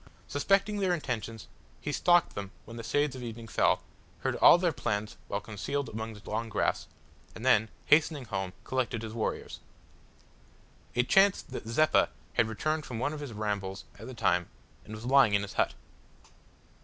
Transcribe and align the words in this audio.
Suspecting 0.27 0.77
their 0.79 0.95
intentions, 0.95 1.45
he 1.79 1.91
stalked 1.91 2.33
them 2.33 2.49
when 2.65 2.75
the 2.75 2.81
shades 2.81 3.15
of 3.15 3.21
evening 3.21 3.47
fell, 3.47 3.83
heard 4.21 4.35
all 4.37 4.57
their 4.57 4.71
plans 4.71 5.15
while 5.27 5.39
concealed 5.39 5.87
among 5.89 6.15
the 6.15 6.27
long 6.27 6.49
grass, 6.49 6.87
and 7.35 7.45
then, 7.45 7.69
hastening 7.85 8.25
home, 8.25 8.53
collected 8.63 9.03
his 9.03 9.13
warriors. 9.13 9.59
It 10.95 11.07
chanced 11.07 11.51
that 11.51 11.67
Zeppa 11.67 12.09
had 12.33 12.47
returned 12.49 12.83
from 12.83 12.97
one 12.97 13.13
of 13.13 13.19
his 13.19 13.31
rambles 13.33 13.85
at 13.99 14.07
the 14.07 14.15
time 14.15 14.49
and 14.85 14.95
was 14.95 15.05
lying 15.05 15.35
in 15.35 15.43
his 15.43 15.53
hut. 15.53 15.75